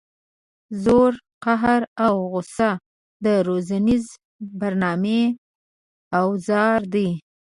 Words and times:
زور 0.83 1.13
قهر 1.43 1.81
او 2.05 2.15
غصه 2.33 2.69
د 3.25 3.25
روزنیزې 3.47 4.11
برنامې 4.59 5.21
اوزار 6.21 6.79
دي. 6.93 7.09